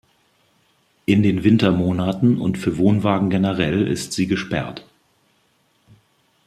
In 1.05 1.21
den 1.21 1.43
Wintermonaten 1.43 2.37
und 2.41 2.57
für 2.57 2.77
Wohnwagen 2.79 3.29
generell 3.29 3.85
ist 3.85 4.13
sie 4.13 4.25
gesperrt. 4.25 4.83